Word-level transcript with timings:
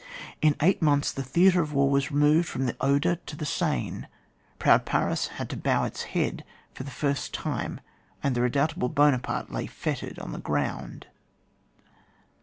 In 0.41 0.55
eight 0.63 0.81
months 0.81 1.11
the 1.11 1.21
theatre 1.21 1.61
of 1.61 1.73
war 1.73 1.87
was 1.87 2.09
removed 2.09 2.55
&om 2.55 2.65
the 2.65 2.75
Oder 2.81 3.17
to 3.17 3.35
the 3.35 3.45
Seine. 3.45 4.07
Proud 4.57 4.83
Paris 4.83 5.27
had 5.37 5.47
to 5.51 5.55
bow 5.55 5.83
its 5.83 6.01
head 6.17 6.43
for 6.73 6.81
the 6.81 6.89
first 6.89 7.35
time; 7.35 7.79
and 8.23 8.33
the 8.33 8.41
redoubtable 8.41 8.89
Buonaparte 8.89 9.51
lay 9.51 9.67
fettered 9.67 10.17
on 10.17 10.31
the 10.31 10.39
ground. 10.39 11.05